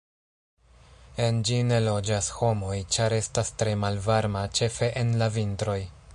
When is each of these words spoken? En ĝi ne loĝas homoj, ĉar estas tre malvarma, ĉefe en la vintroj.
En 1.25 1.37
ĝi 1.49 1.59
ne 1.71 1.77
loĝas 1.89 2.31
homoj, 2.39 2.79
ĉar 2.97 3.17
estas 3.21 3.55
tre 3.63 3.79
malvarma, 3.85 4.47
ĉefe 4.61 4.95
en 5.05 5.17
la 5.23 5.33
vintroj. 5.39 5.79